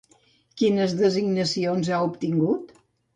[0.61, 2.73] Quines designacions ha obtingut?